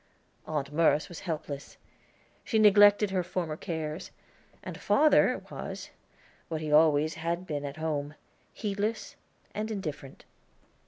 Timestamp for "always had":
6.71-7.45